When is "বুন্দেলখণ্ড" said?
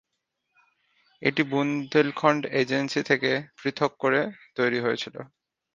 1.51-2.41